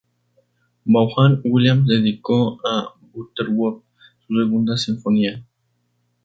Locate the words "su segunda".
4.25-4.75